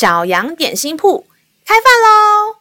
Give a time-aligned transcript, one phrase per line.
[0.00, 1.22] 小羊点心铺
[1.66, 2.56] 开饭喽！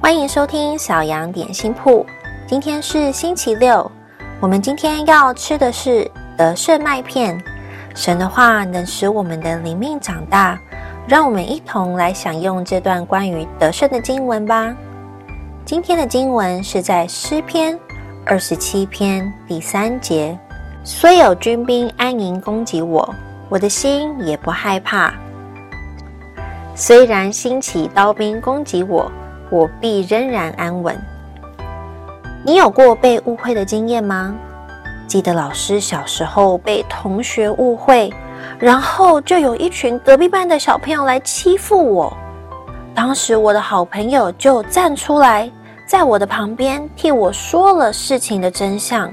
[0.00, 2.06] 欢迎收听小羊点心铺。
[2.46, 3.90] 今天是星期六，
[4.40, 6.08] 我们今天要吃的是
[6.38, 7.36] 德胜麦片。
[7.92, 10.56] 神的话能使我们的灵命长大，
[11.08, 14.72] 让我们一同来享用这段关于德胜的经文吧。
[15.64, 17.76] 今天的经文是在诗篇
[18.24, 20.38] 二十七篇第三节：
[20.84, 23.12] 虽有军兵安营攻击我。
[23.50, 25.12] 我的心也不害怕，
[26.76, 29.10] 虽然兴起刀兵攻击我，
[29.50, 30.96] 我必仍然安稳。
[32.44, 34.32] 你有过被误会的经验吗？
[35.08, 38.14] 记得老师小时候被同学误会，
[38.56, 42.16] 然后就有一群隔壁班的小朋友来欺负我。
[42.94, 45.50] 当时我的好朋友就站出来，
[45.88, 49.12] 在我的旁边替我说了事情的真相。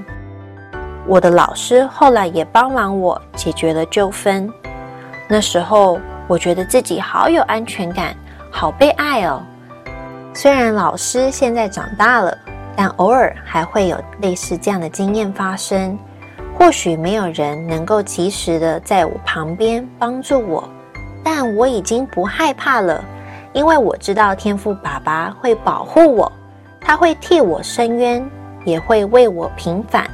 [1.08, 4.52] 我的老师后来也帮忙我解决了纠纷。
[5.26, 8.14] 那时候我觉得自己好有安全感，
[8.50, 9.42] 好被爱哦。
[10.34, 12.36] 虽然老师现在长大了，
[12.76, 15.98] 但偶尔还会有类似这样的经验发生。
[16.58, 20.68] 或许没有人能够及时的在我旁边帮助我，
[21.24, 23.02] 但我已经不害怕了，
[23.54, 26.30] 因为我知道天赋爸爸会保护我，
[26.80, 28.28] 他会替我伸冤，
[28.64, 30.06] 也会为我平反。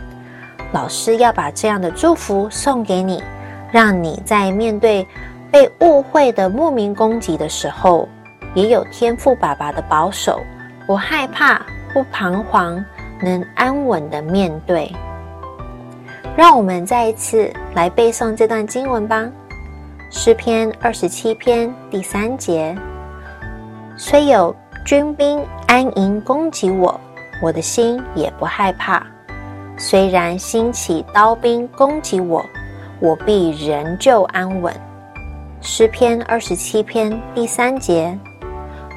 [0.74, 3.22] 老师要把这样的祝福送给你，
[3.70, 5.06] 让你在面对
[5.48, 8.08] 被误会的莫名攻击的时候，
[8.54, 10.40] 也有天赋爸爸的保守，
[10.84, 12.84] 不害怕，不彷徨，
[13.22, 14.90] 能安稳的面对。
[16.36, 19.20] 让我们再一次来背诵这段经文吧，
[20.10, 22.76] 《诗篇》二十七篇第三节：
[23.96, 24.52] 虽有
[24.84, 27.00] 军兵安营攻击我，
[27.40, 29.06] 我的心也不害怕。
[29.76, 32.44] 虽然兴起刀兵攻击我，
[33.00, 34.72] 我必仍旧安稳。
[35.60, 38.16] 诗篇二十七篇第三节：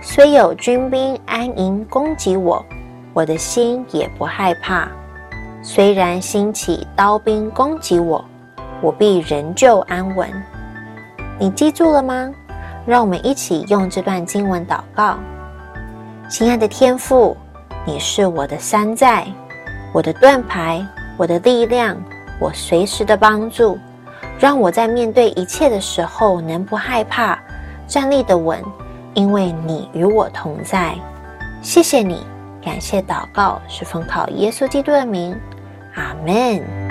[0.03, 2.63] 虽有军兵安营攻击我，
[3.13, 4.88] 我的心也不害怕。
[5.63, 8.24] 虽然兴起刀兵攻击我，
[8.80, 10.30] 我必仍旧安稳。
[11.40, 12.31] 你记住了吗？
[12.85, 15.18] 让我们一起用这段经文祷告。
[16.30, 17.35] 亲爱的天父，
[17.84, 19.25] 你是我的山寨。
[19.94, 20.86] 我的盾牌，
[21.18, 21.98] 我的力量，
[22.40, 23.80] 我随时的帮助，
[24.40, 27.40] 让我在面对一切的时候能不害怕，
[27.88, 28.64] 站立的稳，
[29.14, 30.94] 因为你与我同在。
[31.62, 32.25] 谢谢你，
[32.64, 35.36] 感谢祷告是奉靠耶稣基督的名，
[35.96, 36.87] 阿门。